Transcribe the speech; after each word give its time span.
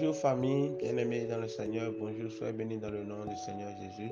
Bonjour 0.00 0.16
famille, 0.16 0.70
bien-aimés 0.78 1.26
dans 1.26 1.36
le 1.36 1.46
Seigneur, 1.46 1.92
bonjour, 2.00 2.30
soyez 2.30 2.54
bénis 2.54 2.78
dans 2.78 2.88
le 2.88 3.04
nom 3.04 3.22
du 3.26 3.36
Seigneur 3.36 3.68
Jésus. 3.82 4.10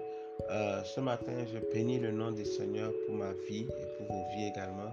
Euh, 0.50 0.82
ce 0.84 1.00
matin, 1.00 1.32
je 1.50 1.58
bénis 1.72 1.98
le 1.98 2.12
nom 2.12 2.30
du 2.30 2.44
Seigneur 2.44 2.92
pour 3.06 3.14
ma 3.14 3.32
vie 3.48 3.62
et 3.62 3.86
pour 3.96 4.06
vos 4.06 4.22
vies 4.34 4.48
également. 4.48 4.90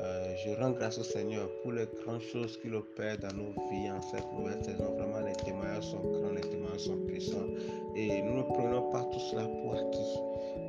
Euh, 0.00 0.34
je 0.44 0.50
rends 0.60 0.72
grâce 0.72 0.98
au 0.98 1.04
Seigneur 1.04 1.48
pour 1.62 1.70
les 1.70 1.86
grandes 2.02 2.22
choses 2.22 2.56
qu'il 2.56 2.74
opère 2.74 3.18
dans 3.18 3.32
nos 3.36 3.52
vies 3.70 3.88
en 3.88 4.02
cette 4.02 4.26
nouvelle 4.36 4.64
saison. 4.64 4.92
Vraiment, 4.96 5.20
les 5.24 5.32
témoignages 5.44 5.84
sont 5.84 6.00
grands, 6.00 6.32
les 6.32 6.40
témoignages 6.40 6.86
sont 6.86 6.98
puissants. 7.06 7.46
Et 7.94 8.20
nous 8.22 8.38
ne 8.38 8.42
prenons 8.42 8.90
pas 8.90 9.04
tout 9.12 9.20
cela 9.20 9.44
pour 9.44 9.74
acquis, 9.74 10.18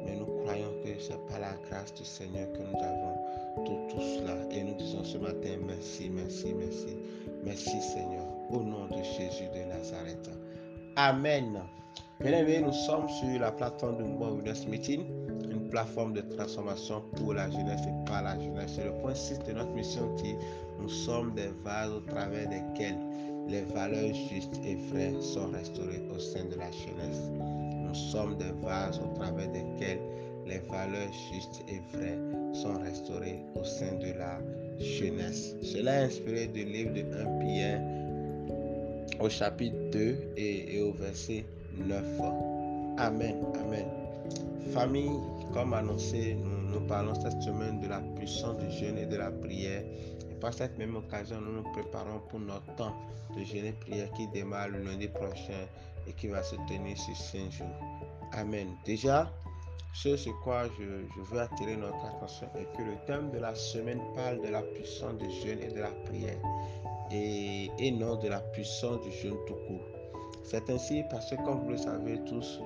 mais 0.05 0.15
nous 0.15 0.27
croyons 0.43 0.71
que 0.83 0.89
c'est 0.99 1.17
par 1.25 1.39
la 1.39 1.53
grâce 1.67 1.95
du 1.95 2.05
Seigneur 2.05 2.47
que 2.53 2.59
nous 2.59 2.77
avons 2.77 3.65
tout, 3.65 3.87
tout 3.89 4.01
cela. 4.01 4.37
Et 4.51 4.63
nous 4.63 4.75
disons 4.75 5.03
ce 5.03 5.17
matin 5.17 5.57
merci, 5.65 6.11
merci, 6.11 6.53
merci. 6.53 6.95
Merci 7.43 7.81
Seigneur, 7.81 8.25
au 8.49 8.63
nom 8.63 8.85
de 8.87 9.03
Jésus 9.03 9.49
de 9.53 9.69
Nazareth. 9.69 10.29
Amen. 10.95 11.59
Bien-aimés, 12.19 12.61
nous 12.61 12.73
sommes 12.73 13.09
sur 13.09 13.39
la 13.39 13.51
plateforme 13.51 13.97
de 13.97 14.03
Mouvement 14.03 14.35
Wellness 14.35 14.67
Meeting, 14.67 15.03
une 15.49 15.69
plateforme 15.69 16.13
de 16.13 16.21
transformation 16.21 17.01
pour 17.15 17.33
la 17.33 17.49
jeunesse 17.49 17.81
et 17.81 18.09
par 18.09 18.23
la 18.23 18.39
jeunesse. 18.39 18.73
C'est 18.75 18.85
le 18.85 18.93
point 19.01 19.15
6 19.15 19.39
de 19.39 19.53
notre 19.53 19.71
mission 19.71 20.15
qui 20.15 20.35
nous 20.79 20.89
sommes 20.89 21.33
des 21.33 21.49
vases 21.63 21.91
au 21.91 21.99
travers 22.01 22.47
desquels 22.47 22.97
les 23.47 23.61
valeurs 23.73 24.13
justes 24.13 24.59
et 24.65 24.75
vraies 24.75 25.19
sont 25.21 25.47
restaurées 25.51 26.01
au 26.15 26.19
sein 26.19 26.45
de 26.45 26.55
la 26.55 26.71
jeunesse. 26.71 27.31
Nous 27.75 27.95
sommes 27.95 28.37
des 28.37 28.51
vases 28.65 28.99
au 28.99 29.13
travers 29.17 29.49
desquels 29.51 29.99
les 30.45 30.59
valeurs 30.69 31.11
justes 31.31 31.63
et 31.67 31.81
vraies 31.93 32.19
sont 32.53 32.79
restaurées 32.79 33.39
au 33.55 33.63
sein 33.63 33.93
de 33.95 34.17
la 34.17 34.39
jeunesse. 34.79 35.55
Cela 35.61 36.01
est 36.01 36.05
inspiré 36.05 36.47
du 36.47 36.63
livre 36.65 36.93
de 36.93 37.01
1 37.01 37.39
Pierre 37.39 37.81
au 39.19 39.29
chapitre 39.29 39.75
2 39.91 40.33
et, 40.37 40.81
au 40.81 40.93
verset 40.93 41.45
9. 41.77 42.03
Amen. 42.97 43.35
Amen. 43.61 43.85
Famille, 44.73 45.19
comme 45.53 45.73
annoncé, 45.73 46.35
nous, 46.35 46.79
parlons 46.87 47.13
cette 47.15 47.41
semaine 47.41 47.79
de 47.79 47.87
la 47.87 47.99
puissance 48.15 48.57
du 48.57 48.71
jeûne 48.71 48.97
et 48.97 49.05
de 49.05 49.15
la 49.17 49.31
prière. 49.31 49.83
Et 50.31 50.35
par 50.39 50.53
cette 50.53 50.77
même 50.77 50.95
occasion, 50.95 51.39
nous 51.41 51.53
nous 51.53 51.71
préparons 51.71 52.19
pour 52.29 52.39
notre 52.39 52.75
temps 52.75 52.95
de 53.37 53.43
jeûne 53.43 53.65
et 53.65 53.73
prière 53.73 54.11
qui 54.13 54.27
démarre 54.27 54.69
le 54.69 54.83
lundi 54.83 55.07
prochain 55.07 55.67
et 56.07 56.13
qui 56.13 56.27
va 56.27 56.43
se 56.43 56.55
tenir 56.67 56.97
sur 56.97 57.15
5 57.15 57.51
jours. 57.51 57.67
Amen. 58.33 58.67
Déjà, 58.85 59.31
ce 59.93 60.17
sur 60.17 60.39
quoi 60.41 60.63
je, 60.79 60.83
veux 61.31 61.39
attirer 61.39 61.77
notre 61.77 62.03
attention 62.05 62.47
est 62.57 62.75
que 62.75 62.81
le 62.81 62.95
thème 63.05 63.29
de 63.31 63.37
la 63.37 63.53
semaine 63.53 64.01
parle 64.15 64.41
de 64.41 64.47
la 64.47 64.61
puissance 64.61 65.17
du 65.19 65.29
jeûne 65.29 65.59
et 65.61 65.71
de 65.71 65.81
la 65.81 65.91
prière 66.05 66.39
et, 67.13 67.91
non 67.91 68.15
de 68.15 68.27
la 68.27 68.39
puissance 68.39 69.01
du 69.01 69.11
jeûne 69.11 69.37
tout 69.47 69.55
court. 69.67 69.85
C'est 70.43 70.69
ainsi 70.69 71.03
parce 71.09 71.29
que 71.29 71.35
comme 71.43 71.63
vous 71.63 71.71
le 71.71 71.77
savez 71.77 72.19
tous, 72.25 72.59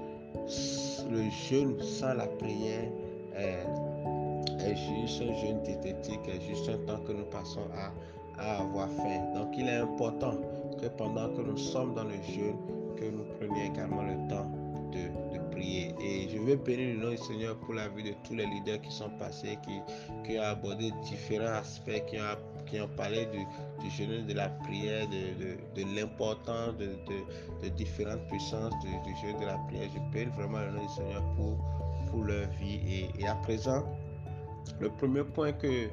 le 1.10 1.30
jeûne 1.50 1.82
sans 1.82 2.14
la 2.14 2.28
prière 2.28 2.90
est, 3.36 4.76
juste 4.76 5.22
un 5.22 5.34
jeûne 5.36 5.62
diététique, 5.64 6.20
est 6.28 6.42
juste 6.42 6.70
un 6.70 6.78
temps 6.86 7.02
que 7.04 7.12
nous 7.12 7.26
passons 7.26 7.68
à, 7.76 8.62
avoir 8.62 8.90
faim. 8.90 9.34
Donc 9.36 9.50
il 9.58 9.68
est 9.68 9.78
important 9.78 10.36
que 10.82 10.88
pendant 10.88 11.30
que 11.30 11.42
nous 11.42 11.58
sommes 11.58 11.94
dans 11.96 12.04
le 12.04 12.22
jeûne, 12.22 12.58
que 12.96 13.06
nous 13.06 13.24
prenions 13.38 13.74
également 13.74 14.04
le 14.04 14.30
temps 14.30 14.52
et 15.60 16.30
je 16.30 16.38
veux 16.38 16.56
bénir 16.56 16.96
le 16.96 17.04
nom 17.04 17.12
du 17.12 17.18
Seigneur 17.18 17.58
pour 17.58 17.74
la 17.74 17.88
vie 17.90 18.04
de 18.04 18.14
tous 18.24 18.36
les 18.36 18.46
leaders 18.46 18.82
qui 18.82 18.92
sont 18.92 19.10
passés, 19.18 19.58
qui, 19.64 19.80
qui 20.24 20.40
ont 20.40 20.44
abordé 20.44 20.92
différents 21.04 21.60
aspects, 21.60 22.06
qui 22.08 22.18
ont, 22.18 22.57
qui 22.70 22.80
ont 22.80 22.88
parlé 22.96 23.28
du, 23.28 23.90
jeûne, 23.90 24.26
de 24.26 24.34
la 24.34 24.50
prière, 24.50 25.08
de, 25.08 25.82
de, 25.82 25.96
l'importance 25.96 26.76
de, 26.78 26.98
de, 27.64 27.70
différentes 27.70 28.26
puissances 28.28 28.74
du, 28.82 29.16
jeûne, 29.22 29.40
de 29.40 29.46
la 29.46 29.58
prière. 29.68 29.90
Je 29.94 30.00
bénis 30.12 30.32
vraiment 30.36 30.60
le 30.60 30.72
nom 30.72 30.82
du 30.86 30.94
Seigneur 30.94 31.24
pour, 31.36 31.58
pour 32.10 32.24
leur 32.24 32.48
vie. 32.60 33.10
Et, 33.20 33.28
à 33.28 33.36
présent, 33.36 33.84
le 34.80 34.90
premier 34.90 35.24
point 35.24 35.52
que, 35.54 35.88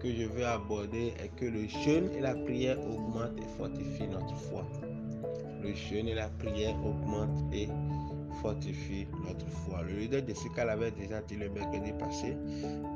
que 0.00 0.14
je 0.14 0.24
veux 0.24 0.46
aborder 0.46 1.14
est 1.22 1.34
que 1.36 1.46
le 1.46 1.66
jeûne 1.68 2.10
et 2.16 2.20
la 2.20 2.34
prière 2.34 2.78
augmentent 2.80 3.38
et 3.38 3.58
fortifient 3.58 4.08
notre 4.08 4.34
foi. 4.34 4.64
Le 5.62 5.74
jeûne 5.74 6.08
et 6.08 6.14
la 6.14 6.28
prière 6.28 6.74
augmentent 6.84 7.42
et 7.52 7.68
fortifie 8.42 9.06
notre 9.26 9.46
foi. 9.48 9.82
Le 9.82 9.94
leader 10.00 10.22
de 10.22 10.34
Sika 10.34 10.64
l'avait 10.64 10.90
déjà 10.90 11.20
dit 11.22 11.36
le 11.36 11.48
mercredi 11.48 11.92
passé 11.98 12.36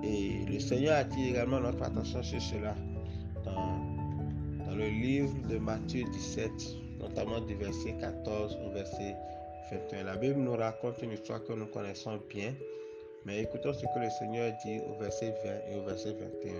et 0.02 0.44
le 0.46 0.58
Seigneur 0.58 0.96
attire 0.96 1.30
également 1.30 1.60
notre 1.60 1.82
attention 1.82 2.22
sur 2.22 2.40
cela 2.40 2.74
dans, 3.54 4.74
le 4.74 4.88
livre 4.88 5.34
de 5.48 5.58
Matthieu 5.58 6.04
17, 6.04 6.50
notamment 7.00 7.40
du 7.40 7.54
verset 7.54 7.94
14 8.00 8.58
au 8.66 8.70
verset 8.70 9.14
21. 9.70 10.04
La 10.04 10.16
Bible 10.16 10.40
nous 10.40 10.56
raconte 10.56 11.02
une 11.02 11.12
histoire 11.12 11.42
que 11.44 11.52
nous 11.52 11.66
connaissons 11.66 12.18
bien, 12.28 12.54
mais 13.24 13.42
écoutons 13.42 13.72
ce 13.72 13.80
que 13.80 14.00
le 14.00 14.10
Seigneur 14.18 14.52
dit 14.64 14.80
au 14.88 15.00
verset 15.00 15.34
20 15.44 15.72
et 15.72 15.76
au 15.76 15.82
verset 15.82 16.12
21. 16.12 16.52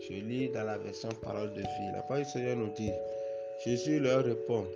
Je 0.00 0.14
lis 0.14 0.48
dans 0.50 0.64
la 0.64 0.78
version 0.78 1.08
parole 1.22 1.52
de 1.52 1.60
vie. 1.60 1.92
La 1.92 2.02
parole 2.02 2.24
du 2.24 2.30
Seigneur 2.30 2.56
nous 2.56 2.72
dit, 2.74 2.90
Jésus 3.64 4.00
leur 4.00 4.24
répond, 4.24 4.66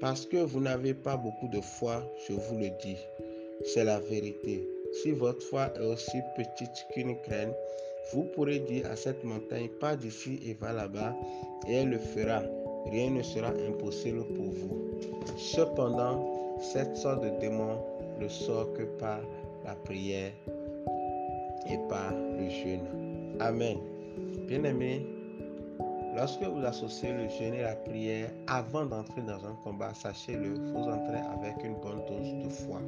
parce 0.00 0.26
que 0.26 0.36
vous 0.36 0.60
n'avez 0.60 0.94
pas 0.94 1.16
beaucoup 1.16 1.48
de 1.48 1.60
foi, 1.60 2.02
je 2.28 2.34
vous 2.34 2.58
le 2.58 2.70
dis. 2.82 2.98
C'est 3.64 3.84
la 3.84 4.00
vérité. 4.00 4.68
Si 4.92 5.12
votre 5.12 5.42
foi 5.42 5.72
est 5.76 5.84
aussi 5.84 6.18
petite 6.36 6.86
qu'une 6.92 7.14
graine, 7.22 7.52
vous 8.12 8.24
pourrez 8.24 8.58
dire 8.60 8.86
à 8.90 8.96
cette 8.96 9.24
montagne, 9.24 9.68
pas 9.80 9.96
d'ici 9.96 10.40
et 10.46 10.54
va 10.54 10.72
là-bas, 10.72 11.14
et 11.68 11.74
elle 11.74 11.90
le 11.90 11.98
fera. 11.98 12.42
Rien 12.90 13.10
ne 13.10 13.22
sera 13.22 13.48
impossible 13.68 14.24
pour 14.34 14.46
vous. 14.46 14.80
Cependant, 15.36 16.58
cette 16.60 16.96
sorte 16.96 17.22
de 17.22 17.30
démon 17.40 17.78
ne 18.20 18.28
sort 18.28 18.72
que 18.74 18.82
par 18.98 19.20
la 19.64 19.74
prière 19.74 20.32
et 21.70 21.78
par 21.88 22.12
le 22.12 22.48
jeûne. 22.50 23.36
Amen. 23.40 23.78
Bien-aimés, 24.48 25.06
Lorsque 26.14 26.42
vous 26.42 26.64
associez 26.64 27.10
le 27.10 27.26
jeûne 27.28 27.54
et 27.54 27.62
la 27.62 27.74
prière 27.74 28.30
avant 28.46 28.84
d'entrer 28.84 29.22
dans 29.22 29.46
un 29.46 29.54
combat, 29.64 29.94
sachez-le, 29.94 30.54
vous 30.54 30.80
entrez 30.80 31.20
avec 31.40 31.64
une 31.64 31.74
bonne 31.80 32.02
dose 32.06 32.44
de 32.44 32.48
foi. 32.50 32.80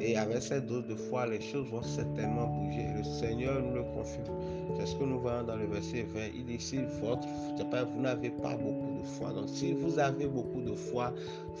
Et 0.00 0.16
avec 0.16 0.42
cette 0.42 0.66
dose 0.66 0.86
de 0.86 0.94
foi, 0.94 1.26
les 1.26 1.40
choses 1.40 1.66
vont 1.70 1.82
certainement 1.82 2.46
bouger. 2.46 2.86
Le 2.94 3.02
Seigneur 3.02 3.60
nous 3.62 3.74
le 3.74 3.82
confirme. 3.94 4.36
C'est 4.76 4.86
ce 4.86 4.96
que 4.96 5.04
nous 5.04 5.18
voyons 5.18 5.44
dans 5.44 5.56
le 5.56 5.66
verset 5.66 6.02
20. 6.02 6.20
Il 6.36 6.44
dit 6.44 6.60
si 6.60 6.78
votre, 7.00 7.26
vous 7.26 8.00
n'avez 8.00 8.30
pas 8.30 8.54
beaucoup 8.54 8.98
de 9.00 9.06
foi. 9.16 9.32
Donc 9.32 9.48
si 9.48 9.72
vous 9.72 9.98
avez 9.98 10.26
beaucoup 10.26 10.60
de 10.60 10.74
foi, 10.74 11.12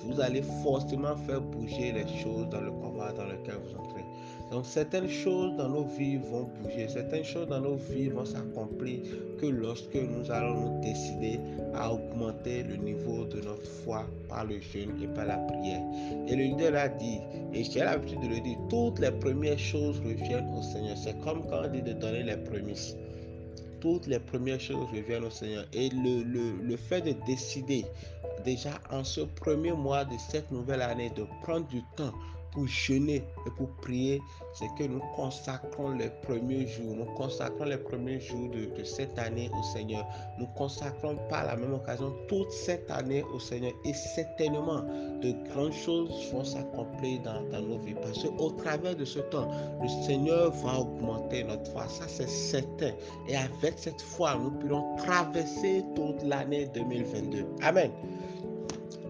vous 0.04 0.20
allez 0.20 0.42
forcément 0.62 1.16
faire 1.16 1.40
bouger 1.40 1.92
les 1.92 2.06
choses 2.22 2.48
dans 2.50 2.60
le 2.60 2.70
combat 2.70 3.12
dans 3.12 3.24
lequel 3.24 3.56
vous 3.64 3.76
entrez. 3.80 4.04
Donc 4.50 4.64
certaines 4.64 5.10
choses 5.10 5.56
dans 5.56 5.68
nos 5.68 5.84
vies 5.84 6.16
vont 6.16 6.44
bouger, 6.62 6.88
certaines 6.88 7.24
choses 7.24 7.48
dans 7.48 7.60
nos 7.60 7.76
vies 7.76 8.08
vont 8.08 8.24
s'accomplir 8.24 9.00
que 9.38 9.46
lorsque 9.46 9.94
nous 9.94 10.30
allons 10.30 10.60
nous 10.60 10.80
décider 10.80 11.38
à 11.74 11.92
augmenter 11.92 12.62
le 12.62 12.76
niveau 12.76 13.24
de 13.24 13.42
notre 13.42 13.66
foi 13.66 14.06
par 14.28 14.46
le 14.46 14.58
jeûne 14.60 14.94
et 15.02 15.06
par 15.08 15.26
la 15.26 15.36
prière. 15.36 15.82
Et 16.26 16.34
le 16.34 16.44
leader 16.44 16.74
a 16.76 16.88
dit, 16.88 17.18
et 17.52 17.62
j'ai 17.62 17.80
l'habitude 17.80 18.20
de 18.20 18.28
le 18.28 18.40
dire, 18.40 18.56
toutes 18.70 19.00
les 19.00 19.10
premières 19.10 19.58
choses 19.58 19.98
reviennent 20.00 20.48
au 20.56 20.62
Seigneur. 20.62 20.96
C'est 20.96 21.18
comme 21.20 21.46
quand 21.48 21.64
on 21.64 21.68
dit 21.68 21.82
de 21.82 21.92
donner 21.92 22.22
les 22.22 22.36
prémices. 22.36 22.96
Toutes 23.80 24.06
les 24.06 24.18
premières 24.18 24.60
choses 24.60 24.88
reviennent 24.92 25.24
au 25.24 25.30
Seigneur. 25.30 25.66
Et 25.74 25.90
le, 25.90 26.22
le, 26.24 26.56
le 26.62 26.76
fait 26.76 27.02
de 27.02 27.14
décider 27.26 27.84
déjà 28.44 28.70
en 28.90 29.04
ce 29.04 29.20
premier 29.20 29.72
mois 29.72 30.04
de 30.04 30.14
cette 30.30 30.50
nouvelle 30.50 30.82
année 30.82 31.10
de 31.16 31.24
prendre 31.42 31.66
du 31.68 31.82
temps 31.96 32.12
pour 32.52 32.66
jeûner 32.66 33.22
et 33.46 33.50
pour 33.56 33.68
prier, 33.82 34.20
c'est 34.54 34.68
que 34.76 34.84
nous 34.84 35.02
consacrons 35.14 35.90
les 35.90 36.10
premiers 36.22 36.66
jours, 36.66 36.96
nous 36.96 37.04
consacrons 37.16 37.64
les 37.64 37.76
premiers 37.76 38.20
jours 38.20 38.50
de, 38.50 38.82
cette 38.84 39.18
année 39.18 39.50
au 39.58 39.62
Seigneur. 39.62 40.04
Nous 40.38 40.46
consacrons 40.56 41.16
par 41.28 41.46
la 41.46 41.56
même 41.56 41.74
occasion 41.74 42.12
toute 42.28 42.50
cette 42.50 42.90
année 42.90 43.22
au 43.34 43.38
Seigneur 43.38 43.72
et 43.84 43.92
certainement 43.92 44.82
de 45.22 45.32
grandes 45.50 45.72
choses 45.72 46.10
vont 46.32 46.44
s'accomplir 46.44 47.20
dans, 47.22 47.42
dans, 47.50 47.60
nos 47.60 47.78
vies 47.78 47.94
parce 47.94 48.22
qu'au 48.24 48.50
travers 48.50 48.96
de 48.96 49.04
ce 49.04 49.20
temps, 49.20 49.48
le 49.82 49.88
Seigneur 50.06 50.50
va 50.50 50.80
augmenter 50.80 51.44
notre 51.44 51.70
foi. 51.70 51.86
Ça, 51.88 52.04
c'est 52.08 52.28
certain. 52.28 52.92
Et 53.28 53.36
avec 53.36 53.78
cette 53.78 54.00
foi, 54.00 54.36
nous 54.36 54.50
pourrons 54.50 54.96
traverser 54.96 55.84
toute 55.94 56.22
l'année 56.22 56.66
2022. 56.74 57.46
Amen. 57.62 57.90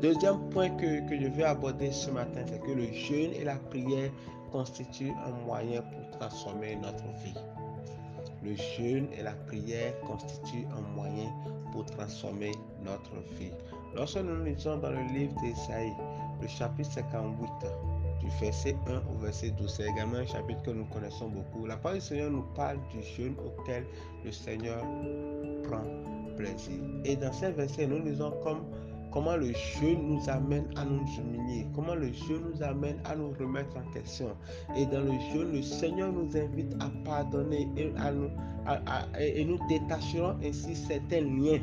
Deuxième 0.00 0.38
point 0.50 0.70
que, 0.70 1.08
que 1.08 1.20
je 1.20 1.26
veux 1.28 1.44
aborder 1.44 1.90
ce 1.90 2.08
matin, 2.10 2.42
c'est 2.46 2.60
que 2.60 2.70
le 2.70 2.86
jeûne 2.92 3.32
et 3.32 3.42
la 3.42 3.56
prière 3.56 4.10
constituent 4.52 5.12
un 5.26 5.44
moyen 5.44 5.82
pour 5.82 6.18
transformer 6.18 6.76
notre 6.76 7.04
vie. 7.24 7.34
Le 8.44 8.54
jeûne 8.54 9.08
et 9.18 9.24
la 9.24 9.32
prière 9.32 9.98
constituent 10.02 10.66
un 10.76 10.82
moyen 10.94 11.28
pour 11.72 11.84
transformer 11.86 12.52
notre 12.84 13.14
vie. 13.38 13.50
Lorsque 13.96 14.18
nous 14.18 14.44
lisons 14.44 14.76
dans 14.76 14.90
le 14.90 15.02
livre 15.12 15.34
d'Esaïe, 15.42 15.92
le 16.40 16.46
chapitre 16.46 16.92
58, 16.92 17.48
du 18.20 18.28
verset 18.40 18.76
1 18.86 19.02
au 19.12 19.18
verset 19.18 19.50
12, 19.50 19.68
c'est 19.68 19.88
également 19.88 20.18
un 20.18 20.26
chapitre 20.26 20.62
que 20.62 20.70
nous 20.70 20.84
connaissons 20.86 21.28
beaucoup. 21.28 21.66
La 21.66 21.76
parole 21.76 21.98
du 21.98 22.04
Seigneur 22.04 22.30
nous 22.30 22.44
parle 22.54 22.78
du 22.92 23.02
jeûne 23.02 23.34
auquel 23.44 23.84
le 24.24 24.30
Seigneur 24.30 24.84
prend 25.64 25.82
plaisir. 26.36 26.80
Et 27.04 27.16
dans 27.16 27.32
ces 27.32 27.50
versets, 27.50 27.88
nous 27.88 28.00
lisons 28.04 28.32
comme 28.44 28.62
comment 29.12 29.36
le 29.36 29.52
jeûne 29.52 30.06
nous 30.08 30.28
amène 30.28 30.66
à 30.76 30.84
nous 30.84 31.04
humilier, 31.18 31.66
comment 31.74 31.94
le 31.94 32.12
jeûne 32.12 32.52
nous 32.54 32.62
amène 32.62 32.98
à 33.04 33.16
nous 33.16 33.30
remettre 33.38 33.76
en 33.76 33.92
question? 33.92 34.28
Et 34.76 34.86
dans 34.86 35.00
le 35.00 35.12
jeûne, 35.32 35.52
le 35.52 35.62
Seigneur 35.62 36.12
nous 36.12 36.36
invite 36.36 36.74
à 36.80 36.90
pardonner 37.04 37.68
et, 37.76 37.92
à 37.98 38.12
nous, 38.12 39.58
détacherons 39.68 40.36
ainsi 40.44 40.74
certains 40.74 41.22
liens 41.22 41.60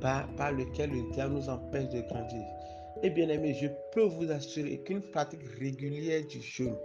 par 0.00 0.52
lesquels 0.52 0.90
le 0.90 1.10
diable 1.12 1.34
nous 1.34 1.48
empêche 1.48 1.88
de 1.90 2.00
grandir. 2.02 2.44
Et 3.02 3.10
bien 3.10 3.28
aimé, 3.28 3.54
je 3.60 3.68
peux 3.92 4.04
vous 4.04 4.30
assurer 4.30 4.78
qu'une 4.78 5.02
pratique 5.02 5.40
régulière 5.60 6.22
du 6.26 6.40
jeûne, 6.40 6.76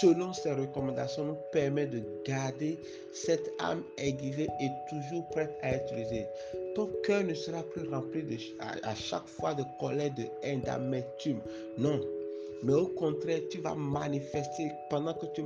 selon 0.00 0.32
ces 0.32 0.52
recommandations, 0.52 1.24
nous 1.24 1.38
permet 1.52 1.86
de 1.86 2.02
garder 2.26 2.78
cette 3.12 3.50
âme 3.58 3.82
aiguisée 3.98 4.48
et 4.60 4.68
toujours 4.88 5.28
prête 5.28 5.56
à 5.62 5.72
être 5.72 5.92
utilisée. 5.92 6.26
Ton 6.74 6.90
cœur 7.04 7.22
ne 7.22 7.34
sera 7.34 7.62
plus 7.62 7.88
rempli 7.88 8.22
de, 8.22 8.36
à 8.60 8.94
chaque 8.94 9.28
fois 9.28 9.54
de 9.54 9.62
colère, 9.78 10.12
de 10.14 10.24
haine, 10.42 10.60
d'amertume. 10.62 11.40
Non, 11.78 12.00
mais 12.62 12.74
au 12.74 12.86
contraire, 12.86 13.40
tu 13.50 13.58
vas 13.58 13.74
manifester 13.74 14.70
pendant 14.88 15.14
que 15.14 15.26
tu, 15.26 15.42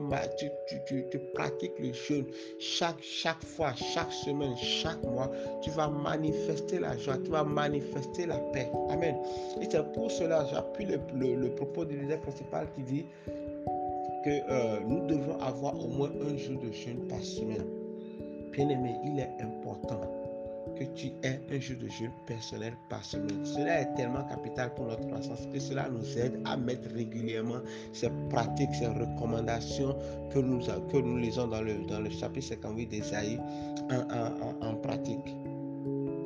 tu, 0.87 1.05
tu, 1.11 1.19
pratiques 1.35 1.79
le 1.79 1.93
jeûne. 1.93 2.27
Chaque, 2.59 3.01
chaque 3.01 3.43
fois, 3.45 3.73
chaque 3.75 4.13
semaine, 4.13 4.57
chaque 4.57 5.03
mois, 5.03 5.31
tu 5.63 5.71
vas 5.71 5.89
manifester 5.89 6.79
la 6.79 6.97
joie, 6.97 7.19
tu 7.25 7.31
vas 7.31 7.45
manifester 7.45 8.27
la 8.27 8.39
paix. 8.53 8.71
Amen. 8.91 9.17
Et 9.61 9.67
c'est 9.71 9.93
pour 9.93 10.11
cela, 10.11 10.47
j'appuie 10.47 10.87
le, 10.87 11.35
le, 11.35 11.55
propos 11.55 11.85
de 11.85 11.95
l'idée 11.95 12.19
principal 12.19 12.69
qui 12.75 12.83
dit 12.83 13.05
que 14.25 14.31
euh, 14.51 14.81
nous 14.87 15.07
devons 15.07 15.41
avoir 15.41 15.75
au 15.75 15.89
moins 15.89 16.11
un 16.23 16.37
jour 16.37 16.61
de 16.61 16.71
jeûne 16.73 17.07
par 17.09 17.23
semaine. 17.23 17.67
Bien 18.53 18.69
aimé, 18.69 18.95
il 19.05 19.19
est 19.21 19.43
important 19.43 20.18
que 20.77 20.85
tu 20.95 21.09
aies 21.23 21.41
un 21.51 21.61
jour 21.61 21.77
de 21.79 21.89
jeûne 21.89 22.11
personnel 22.27 22.75
par 22.89 23.05
semaine. 23.05 23.45
Cela 23.45 23.83
est 23.83 23.95
tellement 23.95 24.25
capital 24.25 24.75
pour 24.75 24.87
notre 24.87 25.07
croissance 25.07 25.47
que 25.53 25.59
cela 25.59 25.89
nous 25.89 26.19
aide 26.19 26.41
à 26.45 26.57
mettre 26.57 26.89
régulièrement 26.95 27.61
ces 27.93 28.11
pratiques, 28.31 28.75
ces 28.75 28.87
recommandations 28.87 29.97
que 30.33 30.39
nous, 30.39 30.59
que 30.61 30.97
nous 30.97 31.17
lisons 31.17 31.49
dans 31.49 31.63
le, 31.63 31.87
dans 31.87 32.01
le 32.01 32.11
chapitre 32.11 32.49
58 32.49 32.87
d'Esaïe 32.87 33.39
en, 33.91 34.65
en, 34.65 34.67
en 34.67 34.75
pratique. 34.77 35.37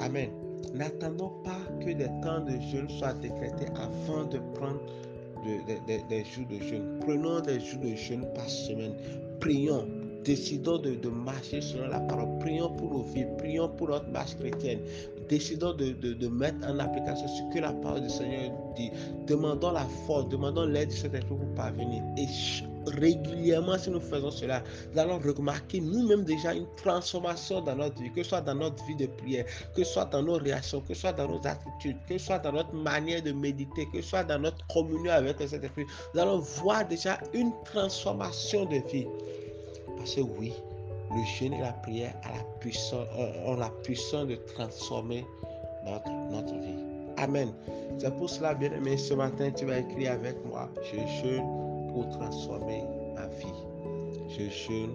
Amen. 0.01 0.31
N'attendons 0.75 1.33
pas 1.45 1.59
que 1.81 1.91
des 1.91 2.09
temps 2.23 2.41
de 2.41 2.59
jeûne 2.71 2.89
soient 2.89 3.13
décrétés 3.15 3.67
avant 3.77 4.25
de 4.25 4.39
prendre 4.55 4.81
des 5.45 6.25
jours 6.25 6.47
de 6.49 6.59
jeûne. 6.59 6.99
Prenons 7.01 7.41
des 7.41 7.61
jours 7.61 7.81
de 7.81 7.95
jeûne 7.95 8.27
par 8.35 8.49
semaine. 8.49 8.95
Prions 9.41 9.87
Décidons 10.25 10.79
de, 10.79 11.09
marcher 11.09 11.61
selon 11.61 11.89
la 11.89 12.01
parole. 12.01 12.39
Prions 12.41 12.71
pour 12.71 12.91
nos 12.91 13.03
vies. 13.03 13.27
Prions 13.39 13.69
pour 13.69 13.89
notre 13.89 14.09
marche 14.09 14.37
chrétienne. 14.37 14.81
Décidons 15.29 15.73
de, 15.75 16.29
mettre 16.29 16.67
en 16.67 16.79
application 16.79 17.27
ce 17.27 17.55
que 17.55 17.61
la 17.61 17.73
parole 17.73 18.03
du 18.03 18.11
Seigneur 18.11 18.53
dit. 18.77 18.91
Demandons 19.27 19.73
la 19.73 19.87
force, 20.07 20.29
demandons 20.29 20.67
l'aide 20.67 20.91
de 20.91 20.95
cet 20.95 21.15
esprit 21.15 21.35
pour 21.37 21.55
parvenir. 21.55 22.03
Et 22.17 22.27
régulièrement, 22.87 23.79
si 23.79 23.91
nous 23.91 24.01
faisons 24.01 24.31
cela, 24.31 24.63
nous 24.93 25.01
allons 25.01 25.19
remarquer 25.19 25.81
nous-mêmes 25.81 26.25
déjà 26.25 26.55
une 26.55 26.67
transformation 26.77 27.61
dans 27.61 27.77
notre 27.77 28.01
vie, 28.01 28.13
que 28.13 28.23
ce 28.23 28.31
soit 28.31 28.41
dans 28.41 28.55
notre 28.55 28.85
vie 28.87 28.97
de 28.97 29.07
prière, 29.07 29.45
que 29.75 29.85
ce 29.85 29.93
soit 29.93 30.07
dans 30.07 30.23
nos 30.23 30.35
réactions, 30.35 30.81
que 30.81 30.95
ce 30.95 31.03
soit 31.03 31.13
dans 31.13 31.29
nos 31.29 31.41
attitudes, 31.47 31.97
que 32.09 32.19
ce 32.19 32.27
soit 32.27 32.39
dans 32.39 32.53
notre 32.53 32.75
manière 32.75 33.23
de 33.23 33.33
méditer, 33.33 33.87
que 33.93 34.01
ce 34.03 34.09
soit 34.09 34.25
dans 34.25 34.39
notre 34.39 34.67
communion 34.69 35.13
avec 35.13 35.41
le 35.41 35.47
Saint-Esprit. 35.47 35.85
Nous 36.15 36.21
allons 36.21 36.39
voir 36.39 36.87
déjà 36.87 37.19
une 37.33 37.53
transformation 37.65 38.65
de 38.67 38.77
vie. 38.91 39.07
Parce 40.03 40.17
que 40.17 40.21
oui, 40.21 40.53
le 41.15 41.25
jeûne 41.39 41.53
et 41.53 41.61
la 41.61 41.73
prière 41.75 42.13
ont 43.47 43.55
la 43.55 43.71
puissance 43.85 44.27
de 44.27 44.35
transformer 44.35 45.25
notre, 45.85 46.11
notre 46.29 46.55
vie. 46.55 46.75
Amen. 47.19 47.53
C'est 47.99 48.13
pour 48.17 48.29
cela, 48.29 48.53
bien 48.55 48.73
aimé, 48.73 48.97
ce 48.97 49.15
matin, 49.15 49.53
tu 49.53 49.65
vas 49.65 49.79
écrire 49.79 50.15
avec 50.15 50.45
moi. 50.45 50.69
Je 50.83 50.97
jeûne 51.23 51.47
pour 51.93 52.09
transformer 52.09 52.83
ma 53.15 53.27
vie. 53.29 53.55
Je 54.29 54.49
jeûne 54.51 54.91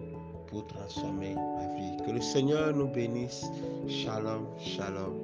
pour 0.48 0.68
transformer 0.68 1.36
ma 1.36 1.74
vie. 1.77 2.03
Que 2.06 2.12
le 2.12 2.21
Seigneur 2.21 2.75
nous 2.75 2.88
bénisse. 2.88 3.45
Shalom, 3.88 4.45
shalom. 4.60 5.15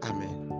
Amen. 0.00 0.57